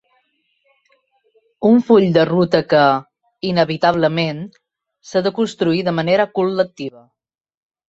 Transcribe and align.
Un 1.69 1.77
full 1.89 2.05
de 2.15 2.23
ruta 2.29 2.61
que, 2.71 2.81
inevitablement, 3.51 4.41
s’ha 5.11 5.25
de 5.31 5.35
construir 5.39 5.87
de 5.91 5.97
manera 6.01 6.29
col·lectiva. 6.41 7.07